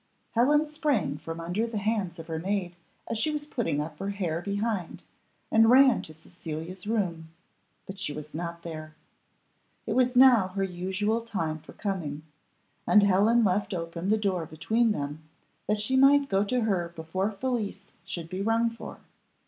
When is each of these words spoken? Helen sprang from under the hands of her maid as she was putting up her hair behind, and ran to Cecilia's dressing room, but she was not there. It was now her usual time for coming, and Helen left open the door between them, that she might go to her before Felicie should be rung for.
Helen 0.31 0.65
sprang 0.65 1.19
from 1.19 1.39
under 1.39 1.67
the 1.67 1.77
hands 1.77 2.17
of 2.17 2.25
her 2.25 2.39
maid 2.39 2.75
as 3.07 3.19
she 3.19 3.29
was 3.29 3.45
putting 3.45 3.79
up 3.79 3.99
her 3.99 4.09
hair 4.09 4.41
behind, 4.41 5.03
and 5.51 5.69
ran 5.69 6.01
to 6.01 6.15
Cecilia's 6.15 6.81
dressing 6.81 6.99
room, 7.03 7.29
but 7.85 7.99
she 7.99 8.11
was 8.11 8.33
not 8.33 8.63
there. 8.63 8.95
It 9.85 9.93
was 9.93 10.15
now 10.15 10.47
her 10.55 10.63
usual 10.63 11.21
time 11.21 11.59
for 11.59 11.73
coming, 11.73 12.23
and 12.87 13.03
Helen 13.03 13.43
left 13.43 13.75
open 13.75 14.09
the 14.09 14.17
door 14.17 14.47
between 14.47 14.91
them, 14.91 15.21
that 15.67 15.79
she 15.79 15.95
might 15.95 16.29
go 16.29 16.43
to 16.45 16.61
her 16.61 16.91
before 16.95 17.29
Felicie 17.31 17.91
should 18.03 18.27
be 18.27 18.41
rung 18.41 18.71
for. 18.71 19.01